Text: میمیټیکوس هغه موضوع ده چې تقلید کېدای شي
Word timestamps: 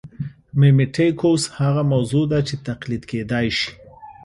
میمیټیکوس 0.59 1.43
هغه 1.59 1.81
موضوع 1.93 2.25
ده 2.31 2.39
چې 2.47 2.55
تقلید 2.67 3.03
کېدای 3.11 3.47
شي 3.59 3.71